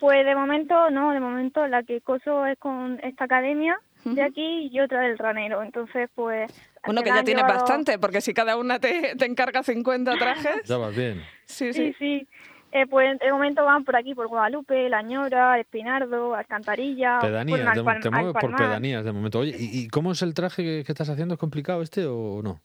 pues 0.00 0.24
de 0.26 0.34
momento 0.34 0.90
no 0.90 1.12
de 1.12 1.20
momento 1.20 1.66
la 1.66 1.82
que 1.82 2.00
coso 2.00 2.44
es 2.46 2.58
con 2.58 3.00
esta 3.02 3.24
academia 3.24 3.78
de 4.04 4.22
aquí 4.22 4.68
y 4.70 4.80
otra 4.80 5.00
del 5.00 5.16
ranero 5.16 5.62
entonces 5.62 6.10
pues 6.14 6.52
Bueno, 6.84 7.02
que 7.02 7.08
ya 7.08 7.24
tienes 7.24 7.44
llevado- 7.44 7.60
bastante, 7.60 7.98
porque 7.98 8.20
si 8.20 8.34
cada 8.34 8.56
una 8.58 8.78
te, 8.78 9.14
te 9.16 9.24
encarga 9.24 9.62
50 9.62 10.16
trajes. 10.18 10.68
Ya 10.68 10.76
vas 10.76 10.94
bien. 10.94 11.22
Sí, 11.46 11.72
Sí, 11.72 11.92
sí. 11.92 11.96
sí. 11.98 12.28
Eh, 12.76 12.88
pues 12.88 13.16
de 13.20 13.30
momento 13.30 13.64
van 13.64 13.84
por 13.84 13.94
aquí, 13.94 14.16
por 14.16 14.26
Guadalupe, 14.26 14.88
La 14.88 15.00
Ñora, 15.00 15.60
Espinardo, 15.60 16.34
Alcantarilla. 16.34 17.20
Pedanías, 17.20 17.78
Palm- 17.78 18.02
te 18.02 18.10
mueves 18.10 18.34
por 18.34 18.56
pedanías 18.56 19.04
de 19.04 19.12
momento. 19.12 19.38
Oye, 19.38 19.54
¿y, 19.56 19.78
y 19.84 19.88
cómo 19.88 20.10
es 20.10 20.22
el 20.22 20.34
traje 20.34 20.64
que, 20.64 20.82
que 20.84 20.90
estás 20.90 21.08
haciendo? 21.08 21.34
¿Es 21.34 21.40
complicado 21.40 21.82
este 21.82 22.04
o 22.04 22.42
no? 22.42 22.60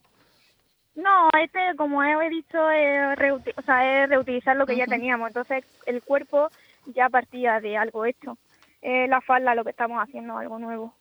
No, 0.96 1.30
este, 1.40 1.60
como 1.78 2.04
he 2.04 2.28
dicho, 2.30 2.58
es, 2.72 3.20
o 3.56 3.62
sea, 3.62 4.04
es 4.04 4.10
reutilizar 4.10 4.58
lo 4.58 4.66
que 4.66 4.76
ya 4.76 4.88
teníamos. 4.88 5.28
Entonces, 5.28 5.64
el 5.86 6.02
cuerpo 6.02 6.50
ya 6.88 7.08
partía 7.10 7.60
de 7.62 7.78
algo 7.78 8.04
hecho. 8.04 8.36
Eh, 8.82 9.08
la 9.08 9.22
falda, 9.22 9.54
lo 9.54 9.64
que 9.64 9.70
estamos 9.70 10.02
haciendo, 10.02 10.36
algo 10.40 10.58
nuevo. 10.58 10.96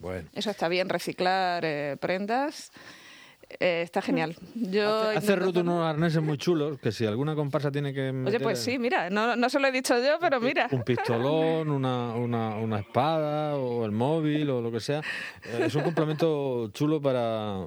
Bueno. 0.00 0.28
Eso 0.32 0.50
está 0.50 0.68
bien, 0.68 0.88
reciclar 0.88 1.62
eh, 1.66 1.98
prendas. 2.00 2.72
Eh, 3.60 3.82
está 3.82 4.00
genial. 4.02 4.36
Yo 4.54 5.00
Hace, 5.02 5.18
hace 5.18 5.36
Ruth 5.36 5.56
unos 5.56 5.84
arneses 5.84 6.22
muy 6.22 6.38
chulos 6.38 6.78
que 6.78 6.92
si 6.92 7.06
alguna 7.06 7.34
comparsa 7.34 7.70
tiene 7.70 7.92
que. 7.92 8.02
Oye, 8.08 8.12
meter 8.12 8.42
pues 8.42 8.58
sí, 8.58 8.78
mira, 8.78 9.10
no, 9.10 9.36
no 9.36 9.48
se 9.48 9.58
lo 9.60 9.68
he 9.68 9.72
dicho 9.72 9.96
yo, 9.98 10.18
pero 10.20 10.40
mira. 10.40 10.68
Un 10.70 10.82
pistolón, 10.82 11.70
una, 11.70 12.14
una, 12.14 12.56
una 12.56 12.78
espada 12.80 13.56
o 13.56 13.84
el 13.84 13.92
móvil 13.92 14.50
o 14.50 14.60
lo 14.60 14.70
que 14.72 14.80
sea. 14.80 15.00
eh, 15.00 15.64
es 15.66 15.74
un 15.74 15.82
complemento 15.82 16.68
chulo 16.72 17.00
para. 17.00 17.66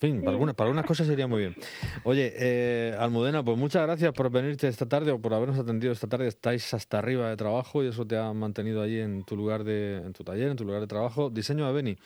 fin, 0.00 0.20
para 0.20 0.30
algunas, 0.30 0.54
para 0.54 0.66
algunas 0.68 0.86
cosas 0.86 1.08
sería 1.08 1.26
muy 1.26 1.40
bien. 1.40 1.56
Oye, 2.04 2.32
eh, 2.36 2.94
Almudena, 3.00 3.42
pues 3.44 3.58
muchas 3.58 3.82
gracias 3.82 4.12
por 4.12 4.30
venirte 4.30 4.68
esta 4.68 4.86
tarde 4.86 5.10
o 5.10 5.20
por 5.20 5.34
habernos 5.34 5.58
atendido 5.58 5.92
esta 5.92 6.06
tarde. 6.06 6.28
Estáis 6.28 6.72
hasta 6.72 7.00
arriba 7.00 7.28
de 7.28 7.36
trabajo 7.36 7.82
y 7.82 7.88
eso 7.88 8.06
te 8.06 8.16
ha 8.16 8.32
mantenido 8.32 8.80
allí 8.80 9.00
en 9.00 9.24
tu 9.24 9.36
lugar 9.36 9.64
de, 9.64 9.96
en 9.96 10.12
tu 10.12 10.22
taller, 10.22 10.52
en 10.52 10.56
tu 10.56 10.64
lugar 10.64 10.80
de 10.82 10.86
trabajo. 10.86 11.30
Diseño 11.30 11.66
a 11.66 11.72
Beni. 11.72 11.96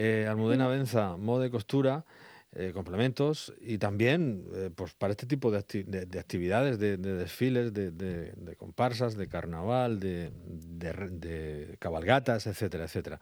Eh, 0.00 0.26
Almudena 0.28 0.68
Benza, 0.68 1.16
moda 1.16 1.46
y 1.46 1.50
costura, 1.50 2.04
eh, 2.52 2.70
complementos 2.72 3.52
y 3.60 3.78
también 3.78 4.44
eh, 4.54 4.70
pues 4.74 4.94
para 4.94 5.10
este 5.10 5.26
tipo 5.26 5.50
de, 5.50 5.58
acti- 5.58 5.84
de- 5.84 6.06
de 6.06 6.18
actividades, 6.20 6.78
de, 6.78 6.96
de 6.96 7.14
desfiles, 7.14 7.72
de, 7.74 7.90
de- 7.90 8.32
de 8.32 8.56
comparsas, 8.56 9.16
de 9.16 9.26
carnaval, 9.28 9.98
de, 9.98 10.30
de 10.46 10.92
de 11.10 11.76
cabalgatas, 11.80 12.46
etcétera, 12.46 12.84
etcétera. 12.84 13.18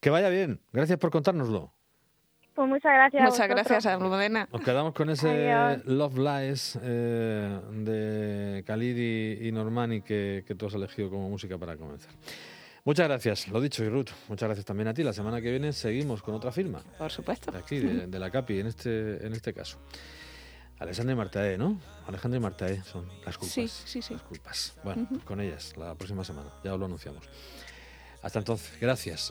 Que 0.00 0.10
vaya 0.10 0.28
bien. 0.28 0.60
Gracias 0.72 0.98
por 0.98 1.10
contárnoslo. 1.10 1.72
Pues 2.54 2.68
muchas 2.68 2.92
gracias. 2.92 3.22
Muchas 3.24 3.48
gracias, 3.48 3.86
Almudena. 3.86 4.48
Nos 4.52 4.60
quedamos 4.62 4.92
con 4.92 5.08
ese 5.08 5.50
Adiós. 5.52 5.86
Love 5.86 6.18
Lies 6.18 6.78
eh, 6.82 7.60
de 7.84 8.64
Khalid 8.66 8.96
y, 8.98 9.48
y 9.48 9.52
Normani 9.52 10.02
que, 10.02 10.44
que 10.46 10.54
tú 10.54 10.66
has 10.66 10.74
elegido 10.74 11.08
como 11.10 11.28
música 11.30 11.56
para 11.58 11.76
comenzar. 11.76 12.12
Muchas 12.90 13.06
gracias, 13.06 13.46
lo 13.46 13.60
dicho, 13.60 13.84
y 13.84 13.88
Ruth, 13.88 14.08
muchas 14.26 14.48
gracias 14.48 14.66
también 14.66 14.88
a 14.88 14.92
ti. 14.92 15.04
La 15.04 15.12
semana 15.12 15.40
que 15.40 15.48
viene 15.48 15.72
seguimos 15.72 16.24
con 16.24 16.34
otra 16.34 16.50
firma, 16.50 16.82
Por 16.98 17.08
supuesto. 17.12 17.52
de 17.52 17.58
aquí, 17.58 17.78
de, 17.78 18.08
de 18.08 18.18
la 18.18 18.32
CAPI, 18.32 18.58
en 18.58 18.66
este, 18.66 19.24
en 19.24 19.32
este 19.32 19.54
caso. 19.54 19.78
Alexandra 20.76 21.12
y 21.12 21.16
Martae, 21.16 21.56
¿no? 21.56 21.80
Alejandra 22.08 22.38
y 22.38 22.40
Martae 22.40 22.82
son 22.82 23.06
las 23.24 23.38
culpas. 23.38 23.54
Sí, 23.54 23.68
sí, 23.68 24.02
sí. 24.02 24.14
Las 24.14 24.24
culpas. 24.24 24.74
Bueno, 24.82 25.06
con 25.24 25.40
ellas 25.40 25.76
la 25.76 25.94
próxima 25.94 26.24
semana, 26.24 26.50
ya 26.64 26.74
os 26.74 26.80
lo 26.80 26.86
anunciamos. 26.86 27.22
Hasta 28.22 28.40
entonces, 28.40 28.72
gracias. 28.80 29.28